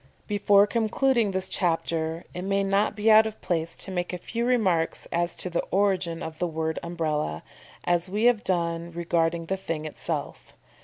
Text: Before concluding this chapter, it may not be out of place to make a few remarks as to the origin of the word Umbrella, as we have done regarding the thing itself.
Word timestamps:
Before 0.25 0.65
concluding 0.65 1.29
this 1.29 1.47
chapter, 1.47 2.23
it 2.33 2.41
may 2.41 2.63
not 2.63 2.95
be 2.95 3.11
out 3.11 3.27
of 3.27 3.39
place 3.39 3.77
to 3.77 3.91
make 3.91 4.11
a 4.13 4.17
few 4.17 4.45
remarks 4.47 5.05
as 5.11 5.35
to 5.35 5.47
the 5.47 5.61
origin 5.69 6.23
of 6.23 6.39
the 6.39 6.47
word 6.47 6.79
Umbrella, 6.81 7.43
as 7.83 8.09
we 8.09 8.23
have 8.23 8.43
done 8.43 8.91
regarding 8.91 9.45
the 9.45 9.57
thing 9.57 9.85
itself. 9.85 10.53